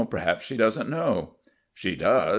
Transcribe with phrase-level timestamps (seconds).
[0.09, 1.35] "Perhaps she doesn't know."
[1.75, 2.29] "She does.